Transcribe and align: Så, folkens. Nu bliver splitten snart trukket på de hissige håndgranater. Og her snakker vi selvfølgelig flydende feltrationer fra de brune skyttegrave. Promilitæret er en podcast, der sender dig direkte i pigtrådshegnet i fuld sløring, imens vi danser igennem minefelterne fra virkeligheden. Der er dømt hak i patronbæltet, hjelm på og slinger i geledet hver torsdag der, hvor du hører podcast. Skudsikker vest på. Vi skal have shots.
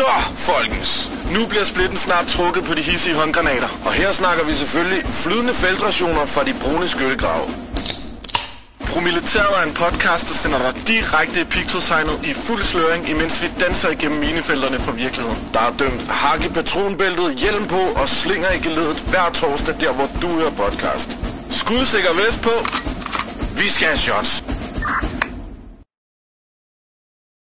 Så, 0.00 0.06
folkens. 0.36 1.10
Nu 1.30 1.46
bliver 1.46 1.64
splitten 1.64 1.98
snart 1.98 2.26
trukket 2.26 2.64
på 2.64 2.74
de 2.74 2.82
hissige 2.82 3.14
håndgranater. 3.14 3.68
Og 3.84 3.92
her 3.92 4.12
snakker 4.12 4.44
vi 4.44 4.54
selvfølgelig 4.54 5.02
flydende 5.06 5.54
feltrationer 5.54 6.26
fra 6.26 6.44
de 6.44 6.54
brune 6.62 6.88
skyttegrave. 6.88 7.46
Promilitæret 8.86 9.58
er 9.58 9.62
en 9.62 9.74
podcast, 9.74 10.28
der 10.28 10.34
sender 10.34 10.58
dig 10.58 10.86
direkte 10.86 11.40
i 11.40 11.44
pigtrådshegnet 11.44 12.20
i 12.24 12.32
fuld 12.34 12.62
sløring, 12.62 13.08
imens 13.08 13.42
vi 13.42 13.48
danser 13.60 13.90
igennem 13.90 14.18
minefelterne 14.18 14.78
fra 14.78 14.92
virkeligheden. 14.92 15.38
Der 15.52 15.60
er 15.60 15.72
dømt 15.78 16.08
hak 16.08 16.44
i 16.44 16.48
patronbæltet, 16.48 17.34
hjelm 17.34 17.66
på 17.68 17.80
og 17.80 18.08
slinger 18.08 18.50
i 18.50 18.58
geledet 18.58 18.98
hver 19.00 19.30
torsdag 19.34 19.74
der, 19.80 19.92
hvor 19.92 20.08
du 20.22 20.28
hører 20.28 20.50
podcast. 20.50 21.16
Skudsikker 21.50 22.12
vest 22.12 22.42
på. 22.42 22.54
Vi 23.56 23.68
skal 23.68 23.86
have 23.86 23.98
shots. 23.98 24.53